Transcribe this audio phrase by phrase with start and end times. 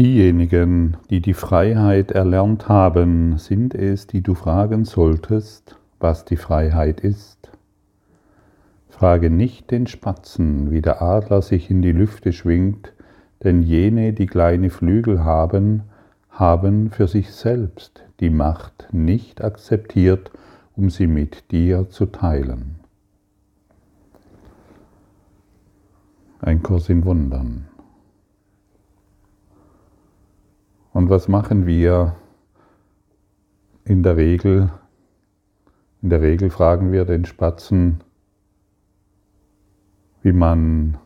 [0.00, 7.00] Diejenigen, die die Freiheit erlernt haben, sind es, die du fragen solltest, was die Freiheit
[7.00, 7.50] ist.
[8.88, 12.94] Frage nicht den Spatzen, wie der Adler sich in die Lüfte schwingt,
[13.44, 15.82] denn jene, die kleine Flügel haben,
[16.30, 20.30] haben für sich selbst die Macht nicht akzeptiert,
[20.76, 22.76] um sie mit dir zu teilen.
[26.40, 27.69] Ein Kurs in Wundern.
[31.00, 32.14] Und was machen wir
[33.86, 34.70] in der Regel?
[36.02, 38.04] In der Regel fragen wir den Spatzen,
[40.20, 40.98] wie man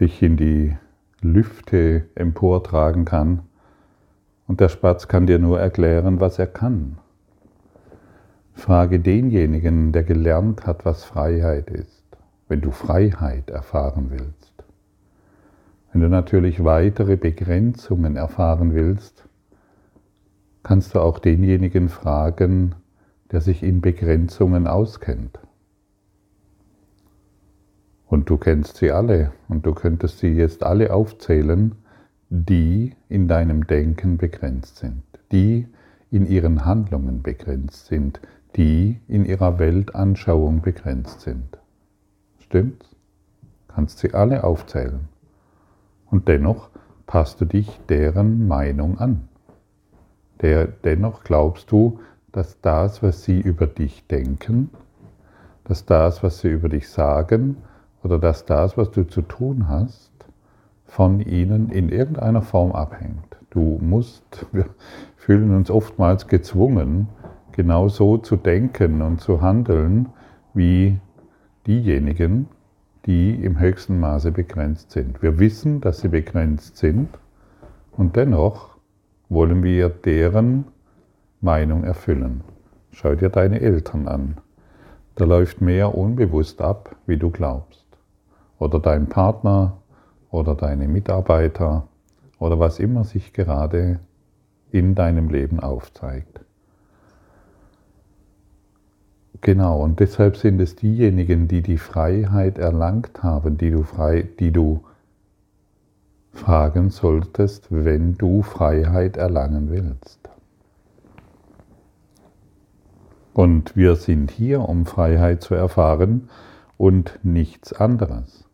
[0.00, 0.76] sich in die
[1.20, 3.42] Lüfte emportragen kann.
[4.48, 6.98] Und der Spatz kann dir nur erklären, was er kann.
[8.54, 12.02] Frage denjenigen, der gelernt hat, was Freiheit ist,
[12.48, 14.49] wenn du Freiheit erfahren willst.
[15.92, 19.24] Wenn du natürlich weitere Begrenzungen erfahren willst,
[20.62, 22.76] kannst du auch denjenigen fragen,
[23.32, 25.38] der sich in Begrenzungen auskennt.
[28.06, 31.76] Und du kennst sie alle und du könntest sie jetzt alle aufzählen,
[32.28, 35.02] die in deinem Denken begrenzt sind,
[35.32, 35.66] die
[36.10, 38.20] in ihren Handlungen begrenzt sind,
[38.56, 41.58] die in ihrer Weltanschauung begrenzt sind.
[42.40, 42.96] Stimmt's?
[43.68, 45.08] Kannst sie alle aufzählen.
[46.10, 46.70] Und dennoch
[47.06, 49.28] passt du dich deren Meinung an.
[50.40, 52.00] Der, dennoch glaubst du,
[52.32, 54.70] dass das, was sie über dich denken,
[55.64, 57.58] dass das, was sie über dich sagen
[58.02, 60.10] oder dass das, was du zu tun hast,
[60.84, 63.36] von ihnen in irgendeiner Form abhängt.
[63.50, 64.66] Du musst, wir
[65.16, 67.08] fühlen uns oftmals gezwungen,
[67.52, 70.08] genau so zu denken und zu handeln
[70.54, 70.98] wie
[71.66, 72.48] diejenigen,
[73.06, 75.22] die im höchsten Maße begrenzt sind.
[75.22, 77.08] Wir wissen, dass sie begrenzt sind
[77.92, 78.76] und dennoch
[79.28, 80.64] wollen wir deren
[81.40, 82.42] Meinung erfüllen.
[82.92, 84.36] Schau dir deine Eltern an.
[85.14, 87.86] Da läuft mehr unbewusst ab, wie du glaubst.
[88.58, 89.78] Oder dein Partner
[90.30, 91.88] oder deine Mitarbeiter
[92.38, 94.00] oder was immer sich gerade
[94.70, 96.40] in deinem Leben aufzeigt.
[99.42, 104.52] Genau, und deshalb sind es diejenigen, die die Freiheit erlangt haben, die du, frei, die
[104.52, 104.84] du
[106.32, 110.18] fragen solltest, wenn du Freiheit erlangen willst.
[113.32, 116.28] Und wir sind hier, um Freiheit zu erfahren
[116.76, 118.49] und nichts anderes.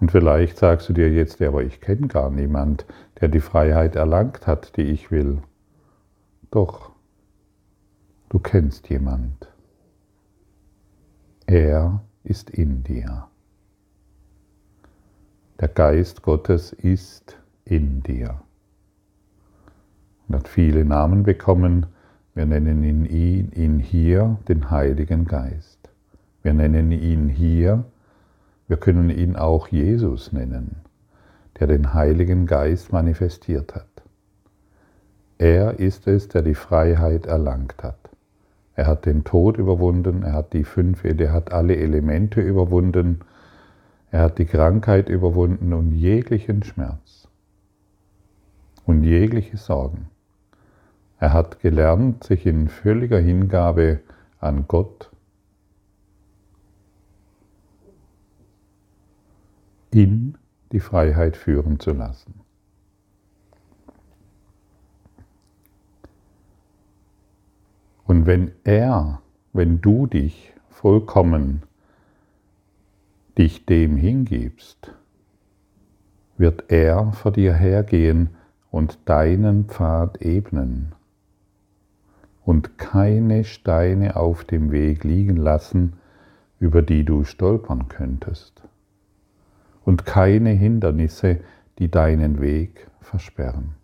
[0.00, 2.86] Und vielleicht sagst du dir jetzt, aber ich kenne gar niemand,
[3.20, 5.42] der die Freiheit erlangt hat, die ich will.
[6.50, 6.90] Doch,
[8.30, 9.52] du kennst jemand.
[11.46, 13.26] Er ist in dir.
[15.60, 18.40] Der Geist Gottes ist in dir.
[20.26, 21.86] Und hat viele Namen bekommen.
[22.34, 25.90] Wir nennen ihn, ihn hier den Heiligen Geist.
[26.42, 27.84] Wir nennen ihn hier
[28.70, 30.76] wir können ihn auch Jesus nennen,
[31.58, 33.88] der den Heiligen Geist manifestiert hat.
[35.38, 37.98] Er ist es, der die Freiheit erlangt hat.
[38.76, 43.22] Er hat den Tod überwunden, er hat die fünf, er hat alle Elemente überwunden,
[44.12, 47.26] er hat die Krankheit überwunden und jeglichen Schmerz
[48.86, 50.10] und jegliche Sorgen.
[51.18, 53.98] Er hat gelernt, sich in völliger Hingabe
[54.38, 55.09] an Gott
[59.90, 60.36] in
[60.72, 62.34] die Freiheit führen zu lassen.
[68.04, 71.62] Und wenn er, wenn du dich vollkommen
[73.38, 74.92] dich dem hingibst,
[76.36, 78.30] wird er vor dir hergehen
[78.70, 80.92] und deinen Pfad ebnen
[82.44, 85.94] und keine Steine auf dem Weg liegen lassen,
[86.58, 88.62] über die du stolpern könntest
[89.90, 91.40] und keine Hindernisse,
[91.80, 93.74] die deinen Weg versperren.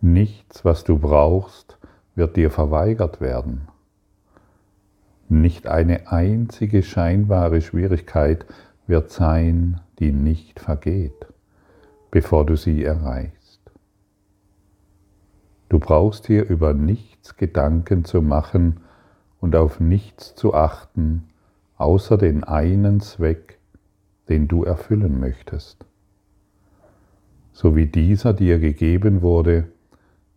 [0.00, 1.76] Nichts, was du brauchst,
[2.14, 3.66] wird dir verweigert werden.
[5.28, 8.46] Nicht eine einzige scheinbare Schwierigkeit
[8.86, 11.26] wird sein, die nicht vergeht,
[12.12, 13.60] bevor du sie erreichst.
[15.68, 18.76] Du brauchst dir über nichts Gedanken zu machen
[19.40, 21.24] und auf nichts zu achten,
[21.76, 23.55] außer den einen Zweck,
[24.28, 25.84] den du erfüllen möchtest.
[27.52, 29.68] So wie dieser dir gegeben wurde,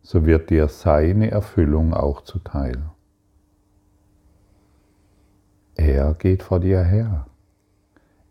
[0.01, 2.81] so wird dir seine Erfüllung auch zuteil.
[5.75, 7.27] Er geht vor dir her.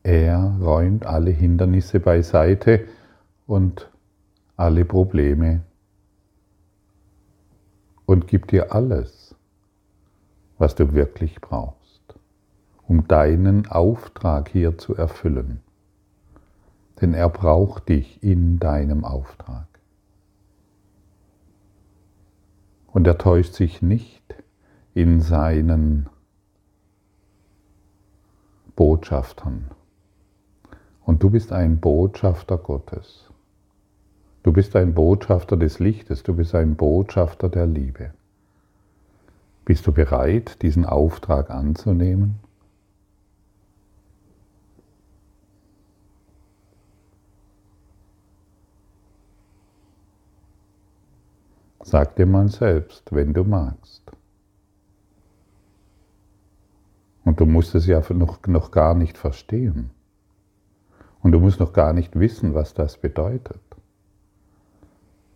[0.02, 2.86] Er räumt alle Hindernisse beiseite
[3.46, 3.90] und
[4.56, 5.62] alle Probleme
[8.06, 9.34] und gibt dir alles,
[10.56, 11.77] was du wirklich brauchst,
[12.88, 15.60] um deinen Auftrag hier zu erfüllen.
[17.00, 19.66] Denn er braucht dich in deinem Auftrag.
[22.88, 24.24] Und er täuscht sich nicht
[24.94, 26.08] in seinen
[28.74, 29.70] Botschaftern.
[31.04, 33.30] Und du bist ein Botschafter Gottes.
[34.42, 38.12] Du bist ein Botschafter des Lichtes, du bist ein Botschafter der Liebe.
[39.66, 42.40] Bist du bereit, diesen Auftrag anzunehmen?
[51.90, 54.02] Sag dir mal selbst, wenn du magst.
[57.24, 59.88] Und du musst es ja noch, noch gar nicht verstehen.
[61.22, 63.62] Und du musst noch gar nicht wissen, was das bedeutet.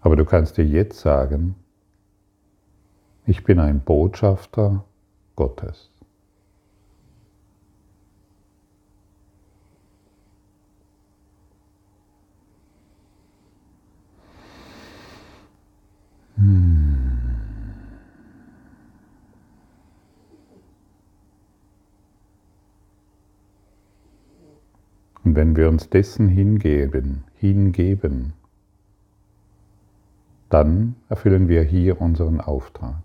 [0.02, 1.54] Aber du kannst dir jetzt sagen,
[3.24, 4.84] ich bin ein Botschafter
[5.36, 5.91] Gottes.
[25.32, 28.34] Und wenn wir uns dessen hingeben, hingeben,
[30.50, 33.02] dann erfüllen wir hier unseren Auftrag.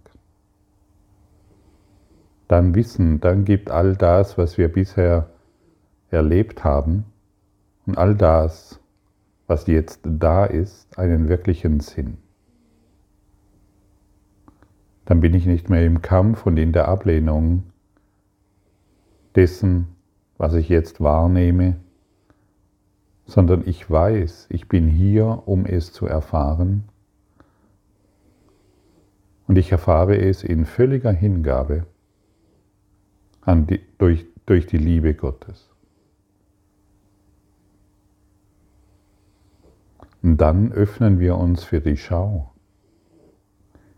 [2.50, 5.30] Dann wissen, dann gibt all das, was wir bisher
[6.10, 7.06] erlebt haben
[7.86, 8.82] und all das,
[9.48, 12.18] was jetzt da ist, einen wirklichen Sinn.
[15.06, 17.64] Dann bin ich nicht mehr im Kampf und in der Ablehnung
[19.34, 19.96] dessen,
[20.38, 21.78] was ich jetzt wahrnehme,
[23.28, 26.86] sondern ich weiß, ich bin hier, um es zu erfahren
[29.48, 31.86] und ich erfahre es in völliger Hingabe
[33.46, 35.70] die, durch, durch die Liebe Gottes.
[40.22, 42.52] Und dann öffnen wir uns für die Schau,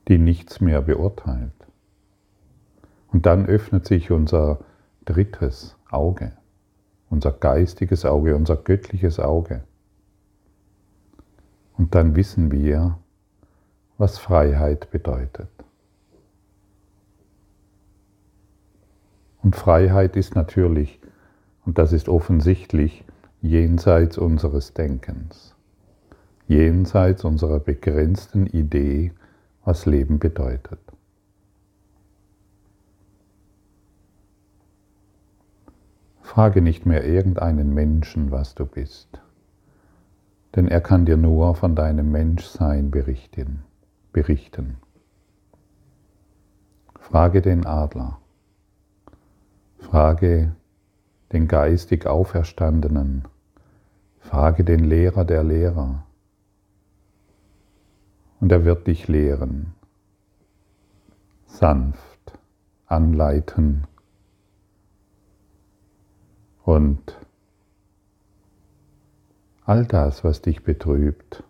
[0.08, 1.54] die nichts mehr beurteilt.
[3.12, 4.60] Und dann öffnet sich unser
[5.06, 6.34] drittes Auge,
[7.10, 9.64] unser geistiges Auge, unser göttliches Auge.
[11.78, 12.98] Und dann wissen wir,
[13.98, 15.50] was Freiheit bedeutet.
[19.42, 21.00] Und Freiheit ist natürlich,
[21.66, 23.06] und das ist offensichtlich,
[23.42, 25.56] jenseits unseres Denkens,
[26.48, 29.14] jenseits unserer begrenzten Idee,
[29.64, 30.80] was Leben bedeutet.
[36.30, 39.20] Frage nicht mehr irgendeinen Menschen, was du bist,
[40.56, 43.64] denn er kann dir nur von deinem Menschsein berichten
[44.14, 44.78] berichten.
[47.00, 48.20] Frage den Adler,
[49.80, 50.56] frage
[51.34, 53.28] den geistig Auferstandenen,
[54.20, 56.06] frage den Lehrer der Lehrer.
[58.40, 59.74] Und er wird dich lehren,
[61.48, 62.38] sanft
[62.86, 63.88] anleiten
[66.70, 67.18] und
[69.66, 71.44] all das, was dich betrübt,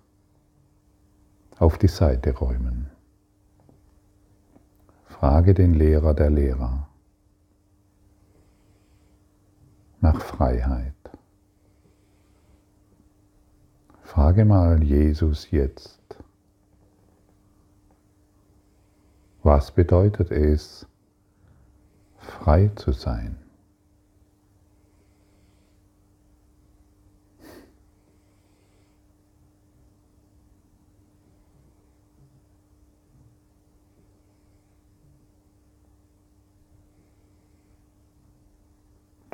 [1.57, 2.89] auf die Seite räumen.
[5.03, 6.87] Frage den Lehrer der Lehrer
[9.99, 10.93] nach Freiheit.
[14.03, 15.99] Frage mal Jesus jetzt,
[19.43, 20.87] was bedeutet es,
[22.19, 23.48] frei zu sein?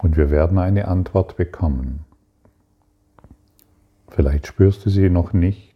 [0.05, 2.05] Und wir werden eine Antwort bekommen.
[4.07, 5.75] Vielleicht spürst du sie noch nicht.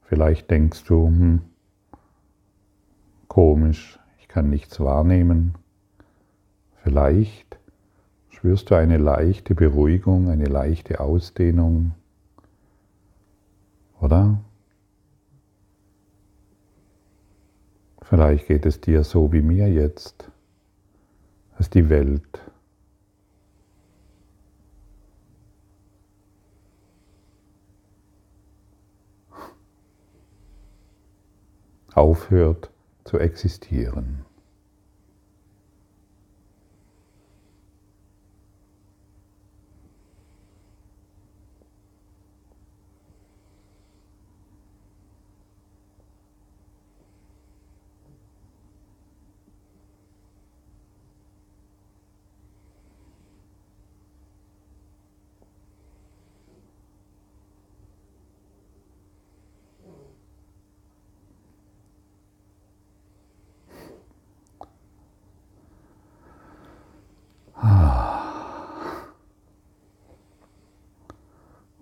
[0.00, 1.42] Vielleicht denkst du, hm,
[3.28, 5.56] komisch, ich kann nichts wahrnehmen.
[6.84, 7.58] Vielleicht
[8.30, 11.92] spürst du eine leichte Beruhigung, eine leichte Ausdehnung.
[14.00, 14.40] Oder?
[18.00, 20.30] Vielleicht geht es dir so wie mir jetzt,
[21.58, 22.40] dass die Welt
[31.94, 32.70] aufhört
[33.04, 34.24] zu existieren.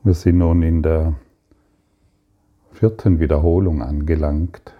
[0.04, 1.14] Wir sind nun in der
[2.72, 4.74] vierten Wiederholung angelangt.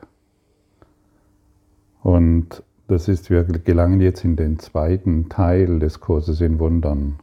[2.03, 7.21] Und das ist, wir gelangen jetzt in den zweiten Teil des Kurses in Wundern.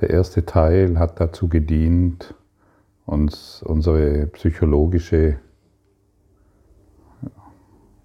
[0.00, 2.34] Der erste Teil hat dazu gedient,
[3.04, 5.38] uns unsere psychologische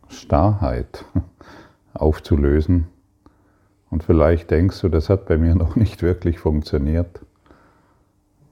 [0.07, 1.03] Starrheit
[1.95, 2.85] aufzulösen.
[3.89, 7.21] Und vielleicht denkst du, das hat bei mir noch nicht wirklich funktioniert.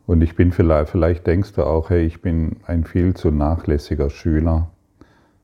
[0.10, 4.10] Und ich bin vielleicht, vielleicht denkst du auch, hey, ich bin ein viel zu nachlässiger
[4.10, 4.72] Schüler.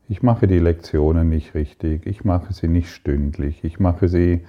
[0.10, 4.43] Ich mache die Lektionen nicht richtig, ich mache sie nicht stündlich, ich mache sie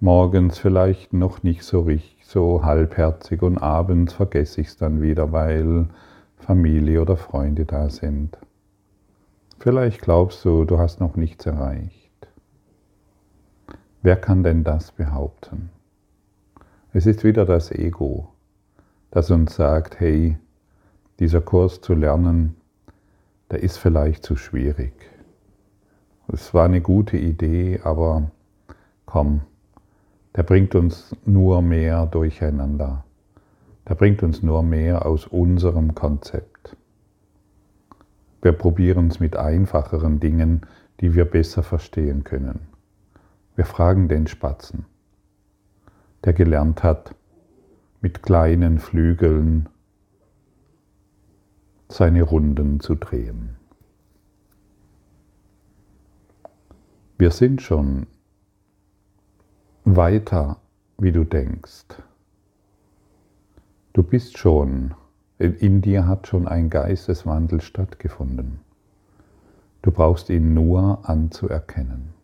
[0.00, 5.32] morgens vielleicht noch nicht so richtig, so halbherzig und abends vergesse ich es dann wieder,
[5.32, 5.88] weil
[6.38, 8.38] Familie oder Freunde da sind.
[9.58, 12.26] Vielleicht glaubst du, du hast noch nichts erreicht.
[14.00, 15.68] Wer kann denn das behaupten?
[16.94, 18.31] Es ist wieder das Ego
[19.12, 20.38] das uns sagt, hey,
[21.20, 22.56] dieser Kurs zu lernen,
[23.50, 24.94] der ist vielleicht zu schwierig.
[26.28, 28.30] Es war eine gute Idee, aber
[29.04, 29.42] komm,
[30.34, 33.04] der bringt uns nur mehr durcheinander.
[33.86, 36.74] Der bringt uns nur mehr aus unserem Konzept.
[38.40, 40.62] Wir probieren es mit einfacheren Dingen,
[41.00, 42.60] die wir besser verstehen können.
[43.56, 44.86] Wir fragen den Spatzen,
[46.24, 47.14] der gelernt hat,
[48.02, 49.68] mit kleinen Flügeln
[51.88, 53.56] seine Runden zu drehen.
[57.16, 58.08] Wir sind schon
[59.84, 60.56] weiter,
[60.98, 61.86] wie du denkst.
[63.92, 64.94] Du bist schon,
[65.38, 68.60] in dir hat schon ein Geisteswandel stattgefunden.
[69.82, 72.14] Du brauchst ihn nur anzuerkennen.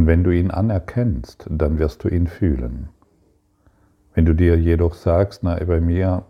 [0.00, 2.88] Und wenn du ihn anerkennst, dann wirst du ihn fühlen.
[4.14, 6.24] Wenn du dir jedoch sagst, na, bei mir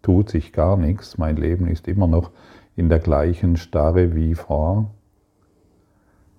[0.00, 2.30] tut sich gar nichts, mein Leben ist immer noch
[2.76, 4.94] in der gleichen Starre wie vor,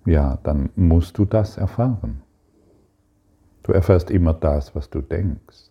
[0.06, 2.22] ja, dann musst du das erfahren.
[3.62, 5.68] Du erfährst immer das, was du denkst.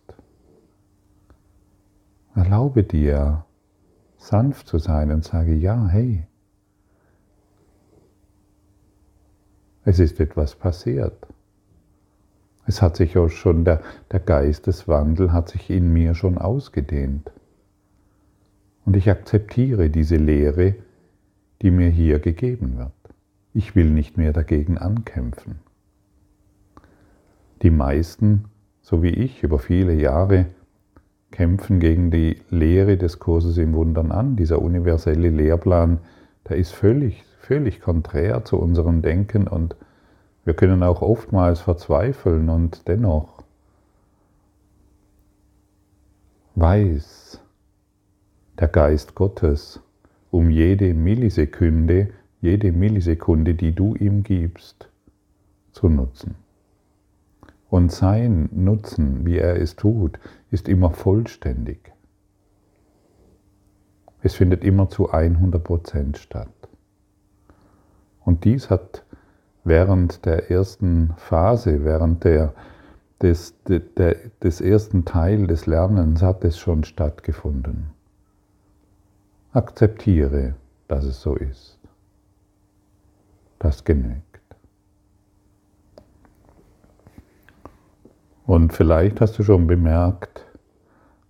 [2.36, 3.44] Erlaube dir,
[4.18, 6.28] sanft zu sein und sage, ja, hey,
[9.90, 11.26] Es ist etwas passiert.
[12.64, 13.80] Es hat sich auch schon, der,
[14.12, 17.32] der Geisteswandel hat sich in mir schon ausgedehnt.
[18.84, 20.76] Und ich akzeptiere diese Lehre,
[21.60, 22.92] die mir hier gegeben wird.
[23.52, 25.58] Ich will nicht mehr dagegen ankämpfen.
[27.62, 28.44] Die meisten,
[28.82, 30.46] so wie ich, über viele Jahre
[31.32, 34.36] kämpfen gegen die Lehre des Kurses im Wundern an.
[34.36, 35.98] Dieser universelle Lehrplan,
[36.48, 39.74] der ist völlig völlig konträr zu unserem Denken und
[40.44, 43.42] wir können auch oftmals verzweifeln und dennoch
[46.54, 47.40] weiß
[48.58, 49.80] der Geist Gottes
[50.30, 54.88] um jede Millisekunde, jede Millisekunde, die du ihm gibst,
[55.72, 56.36] zu nutzen.
[57.68, 60.18] Und sein Nutzen, wie er es tut,
[60.50, 61.92] ist immer vollständig.
[64.22, 66.59] Es findet immer zu 100% statt.
[68.30, 69.02] Und dies hat
[69.64, 72.54] während der ersten Phase, während der,
[73.20, 77.90] des, der, des ersten Teil des Lernens hat es schon stattgefunden.
[79.52, 80.54] Akzeptiere,
[80.86, 81.76] dass es so ist.
[83.58, 84.22] Das genügt.
[88.46, 90.46] Und vielleicht hast du schon bemerkt,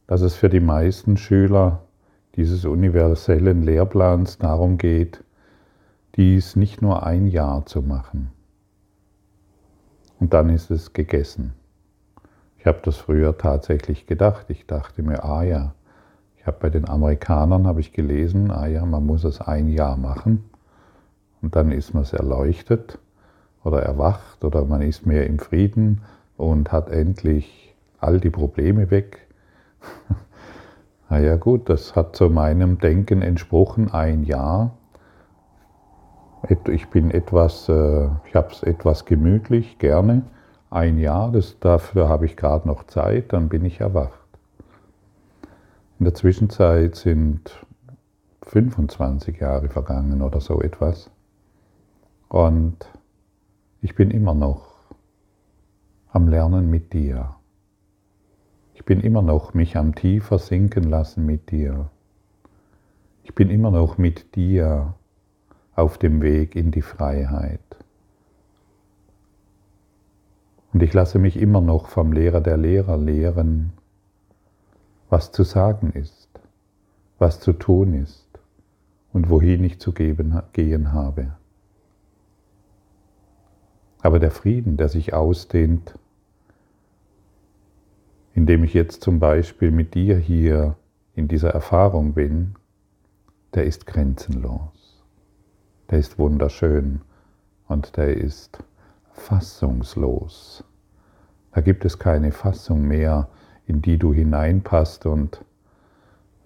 [0.07, 1.81] dass es für die meisten Schüler
[2.37, 5.25] dieses universellen Lehrplans darum geht,
[6.17, 8.31] dies nicht nur ein Jahr zu machen.
[10.19, 11.55] Und dann ist es gegessen.
[12.59, 14.51] Ich habe das früher tatsächlich gedacht.
[14.51, 15.75] Ich dachte mir, ah ja,
[16.37, 19.97] ich habe bei den Amerikanern habe ich gelesen, ah ja, man muss es ein Jahr
[19.97, 20.45] machen
[21.43, 22.99] und dann ist man es erleuchtet
[23.65, 26.03] oder erwacht oder man ist mehr im Frieden
[26.37, 29.27] und hat endlich all die Probleme weg.
[31.09, 34.77] Na ja gut, das hat zu meinem Denken entsprochen, ein Jahr
[36.49, 40.23] ich bin etwas, äh, ich habe es etwas gemütlich, gerne.
[40.71, 44.19] Ein Jahr, das, dafür habe ich gerade noch Zeit, dann bin ich erwacht.
[45.99, 47.67] In der Zwischenzeit sind
[48.43, 51.11] 25 Jahre vergangen oder so etwas.
[52.29, 52.89] Und
[53.83, 54.77] ich bin immer noch
[56.09, 57.35] am Lernen mit dir.
[58.75, 61.91] Ich bin immer noch mich am tiefer sinken lassen mit dir.
[63.25, 64.95] Ich bin immer noch mit dir
[65.81, 67.61] auf dem Weg in die Freiheit.
[70.73, 73.73] Und ich lasse mich immer noch vom Lehrer der Lehrer lehren,
[75.09, 76.29] was zu sagen ist,
[77.19, 78.29] was zu tun ist
[79.13, 81.37] und wohin ich zu gehen habe.
[84.03, 85.99] Aber der Frieden, der sich ausdehnt,
[88.35, 90.77] indem ich jetzt zum Beispiel mit dir hier
[91.15, 92.55] in dieser Erfahrung bin,
[93.55, 94.80] der ist grenzenlos,
[95.91, 97.01] der ist wunderschön
[97.67, 98.63] und der ist
[99.13, 100.65] fassungslos.
[101.53, 103.29] Da gibt es keine Fassung mehr,
[103.67, 105.45] in die du hineinpasst und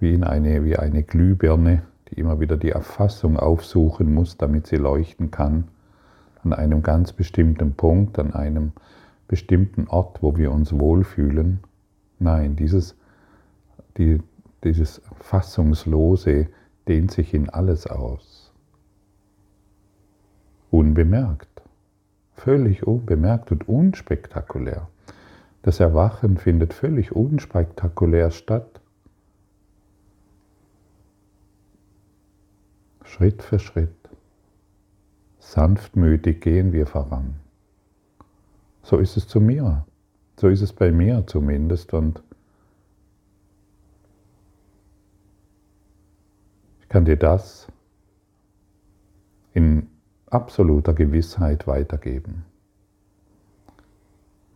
[0.01, 4.77] wie in eine, wie eine Glühbirne, die immer wieder die Erfassung aufsuchen muss, damit sie
[4.77, 5.69] leuchten kann,
[6.43, 8.73] an einem ganz bestimmten Punkt, an einem
[9.29, 11.61] bestimmten Ort, wo wir uns wohlfühlen.
[12.19, 12.97] Nein, dieses,
[13.97, 14.21] die,
[14.63, 16.49] dieses Fassungslose
[16.87, 18.44] dehnt sich in alles aus.
[20.75, 21.55] Unbemerkt
[22.35, 24.89] völlig unbemerkt und unspektakulär.
[25.63, 28.81] Das Erwachen findet völlig unspektakulär statt.
[33.05, 34.11] Schritt für Schritt,
[35.39, 37.37] sanftmütig gehen wir voran.
[38.83, 39.87] So ist es zu mir,
[40.37, 42.23] so ist es bei mir zumindest und
[46.81, 47.69] ich kann dir das
[49.53, 49.94] in
[50.35, 52.45] absoluter Gewissheit weitergeben.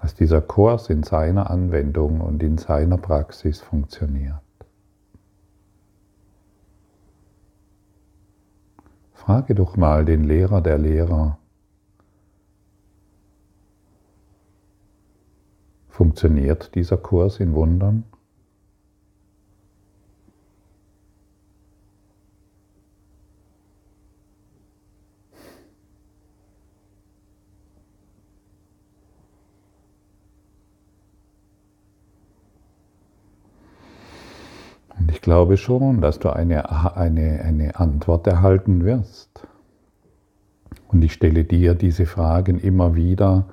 [0.00, 4.40] Dass dieser Kurs in seiner Anwendung und in seiner Praxis funktioniert.
[9.12, 11.38] Frage doch mal den Lehrer der Lehrer,
[15.88, 18.04] funktioniert dieser Kurs in Wundern?
[35.17, 39.46] ich glaube schon, dass du eine, eine, eine Antwort erhalten wirst.
[40.86, 43.44] Und ich stelle dir diese Fragen immer wieder,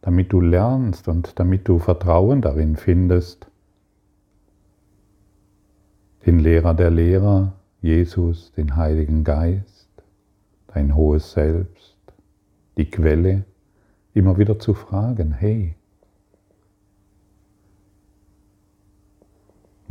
[0.00, 3.46] damit du lernst und damit du Vertrauen darin findest,
[6.24, 9.90] den Lehrer der Lehrer, Jesus, den Heiligen Geist,
[10.68, 11.98] dein hohes Selbst,
[12.78, 13.44] die Quelle,
[14.14, 15.76] immer wieder zu fragen, hey,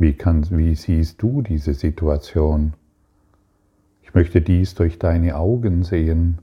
[0.00, 2.74] Wie, kann, wie siehst du diese Situation?
[4.00, 6.38] Ich möchte dies durch deine Augen sehen.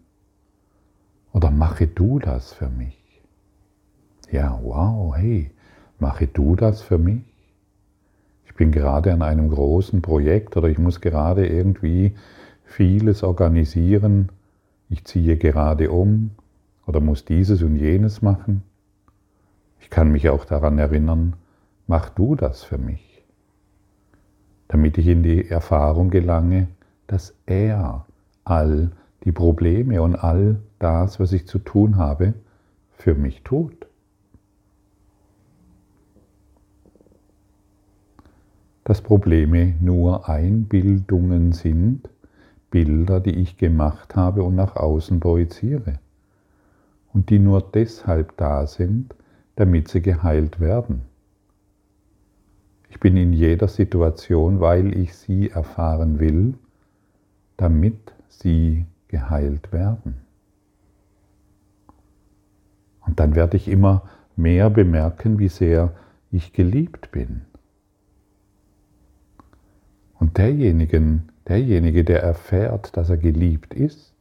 [1.31, 3.21] Oder mache du das für mich?
[4.29, 5.51] Ja, wow, hey,
[5.99, 7.23] mache du das für mich?
[8.45, 12.13] Ich bin gerade an einem großen Projekt oder ich muss gerade irgendwie
[12.65, 14.33] vieles organisieren.
[14.89, 16.31] Ich ziehe gerade um
[16.85, 18.63] oder muss dieses und jenes machen.
[19.79, 21.37] Ich kann mich auch daran erinnern,
[21.87, 23.04] mach du das für mich
[24.67, 26.67] damit ich in die Erfahrung gelange,
[27.07, 28.05] dass er
[28.43, 28.91] all
[29.23, 32.33] die Probleme und all das, was ich zu tun habe,
[32.91, 33.87] für mich tut.
[38.83, 42.07] Dass Probleme nur Einbildungen sind,
[42.69, 45.99] Bilder, die ich gemacht habe und nach außen projiziere
[47.13, 49.15] und die nur deshalb da sind,
[49.55, 51.03] damit sie geheilt werden.
[52.95, 56.53] Ich bin in jeder Situation, weil ich sie erfahren will,
[57.57, 60.21] damit sie geheilt werden.
[63.05, 65.93] Und dann werde ich immer mehr bemerken, wie sehr
[66.31, 67.41] ich geliebt bin.
[70.17, 74.15] Und derjenige, derjenige, der erfährt, dass er geliebt ist,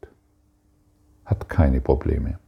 [1.25, 2.41] hat keine Probleme.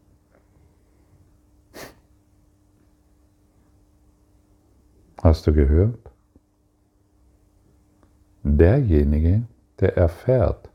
[5.22, 6.15] Hast du gehört?
[8.58, 9.42] Derjenige,
[9.80, 10.70] der erfährt,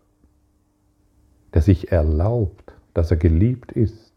[1.54, 4.12] der sich erlaubt, dass er geliebt ist,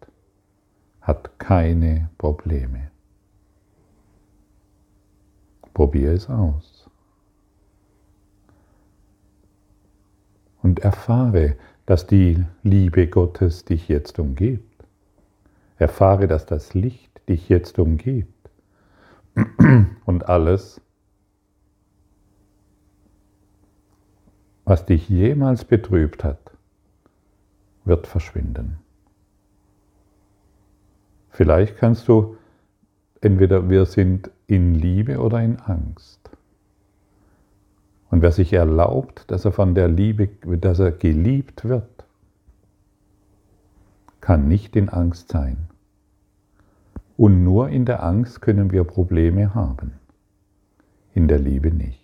[1.01, 2.91] hat keine Probleme.
[5.75, 6.89] Probier es aus.
[10.63, 14.85] Und erfahre, dass die Liebe Gottes dich jetzt umgibt.
[15.77, 18.31] Erfahre, dass das Licht dich jetzt umgibt.
[20.07, 20.81] Und alles,
[24.65, 26.53] was dich jemals betrübt hat,
[27.85, 28.79] wird verschwinden.
[31.31, 32.37] Vielleicht kannst du
[33.21, 36.31] entweder wir sind in Liebe oder in Angst.
[38.11, 42.05] Und wer sich erlaubt, dass er von der Liebe, dass er geliebt wird,
[44.21, 45.69] kann nicht in Angst sein.
[47.17, 49.93] Und nur in der Angst können wir Probleme haben,
[51.13, 52.04] in der Liebe nicht.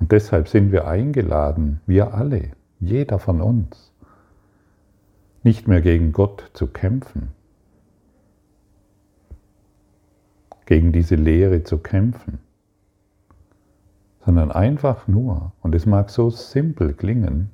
[0.00, 3.92] Und deshalb sind wir eingeladen, wir alle, jeder von uns,
[5.42, 7.28] nicht mehr gegen Gott zu kämpfen,
[10.64, 12.38] gegen diese Lehre zu kämpfen,
[14.24, 17.50] sondern einfach nur, und es mag so simpel klingen,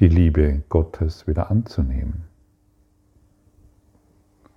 [0.00, 2.24] die Liebe Gottes wieder anzunehmen.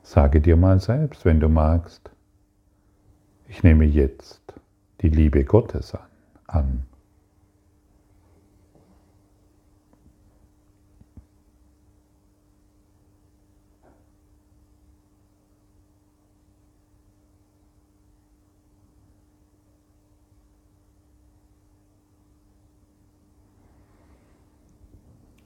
[0.03, 2.09] Sage dir mal selbst, wenn du magst,
[3.47, 4.41] ich nehme jetzt
[5.01, 6.08] die Liebe Gottes an.
[6.53, 6.83] An.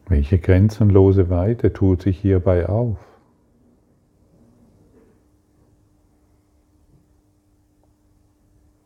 [0.07, 2.97] Welche grenzenlose Weite tut sich hierbei auf?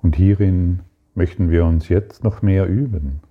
[0.02, 0.84] Und hierin
[1.18, 3.22] möchten wir uns jetzt noch mehr üben.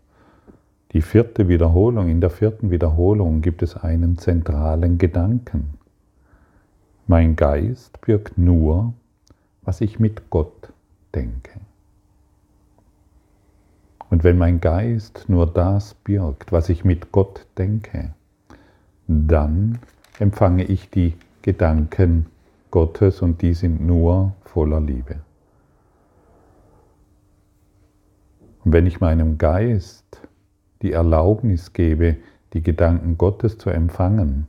[0.92, 5.74] Die vierte Wiederholung, in der vierten Wiederholung gibt es einen zentralen Gedanken.
[7.06, 8.92] Mein Geist birgt nur,
[9.62, 10.72] was ich mit Gott
[11.14, 11.60] denke.
[14.10, 18.14] Und wenn mein Geist nur das birgt, was ich mit Gott denke,
[19.06, 19.78] dann
[20.18, 22.26] empfange ich die Gedanken
[22.72, 25.25] Gottes und die sind nur voller Liebe.
[28.66, 30.22] Und wenn ich meinem Geist
[30.82, 32.16] die Erlaubnis gebe,
[32.52, 34.48] die Gedanken Gottes zu empfangen,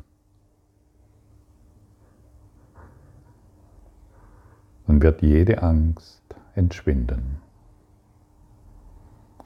[4.87, 6.23] dann wird jede Angst
[6.55, 7.37] entschwinden.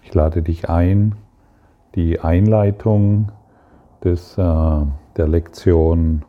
[0.03, 1.15] Ich lade dich ein,
[1.95, 3.33] die Einleitung
[4.05, 4.85] des, äh,
[5.17, 6.23] der Lektion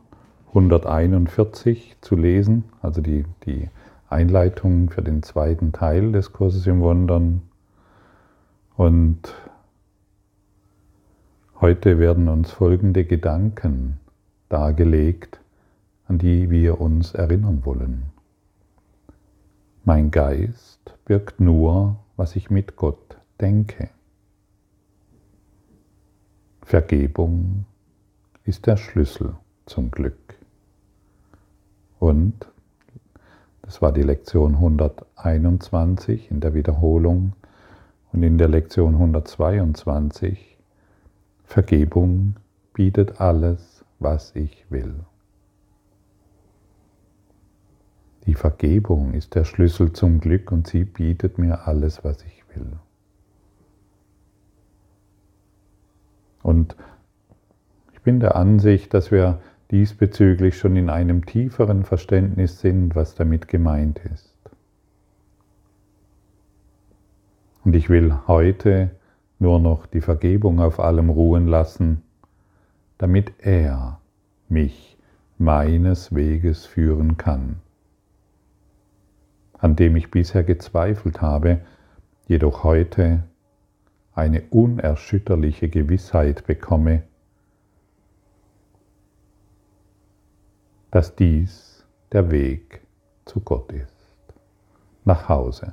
[0.49, 3.71] 141 zu lesen, also die, die
[4.09, 7.43] Einleitung für den zweiten Teil des Kurses im Wundern.
[8.77, 9.35] Und
[11.61, 14.01] heute werden uns folgende Gedanken
[14.49, 15.41] dargelegt,
[16.07, 18.05] an die wir uns erinnern wollen.
[19.85, 23.91] Mein Geist birgt nur, was ich mit Gott denke.
[26.63, 27.67] Vergebung
[28.45, 29.35] ist der Schlüssel
[29.67, 30.35] zum Glück.
[31.99, 32.47] Und,
[33.61, 37.35] das war die Lektion 121 in der Wiederholung
[38.12, 40.59] und in der Lektion 122,
[41.44, 42.37] Vergebung
[42.75, 44.94] bietet alles, was ich will.
[48.27, 52.79] Die Vergebung ist der Schlüssel zum Glück und sie bietet mir alles, was ich will.
[56.42, 56.77] Und
[57.92, 63.48] ich bin der Ansicht, dass wir diesbezüglich schon in einem tieferen Verständnis sind, was damit
[63.48, 64.32] gemeint ist.
[67.64, 68.90] Und ich will heute
[69.38, 72.03] nur noch die Vergebung auf allem ruhen lassen,
[72.98, 74.01] damit er
[74.48, 74.96] mich
[75.38, 77.61] meines Weges führen kann,
[79.59, 81.61] an dem ich bisher gezweifelt habe,
[82.29, 83.25] jedoch heute
[84.14, 87.03] eine unerschütterliche Gewissheit bekomme,
[90.90, 92.83] dass dies der Weg
[93.25, 94.12] zu Gott ist,
[95.05, 95.72] nach Hause.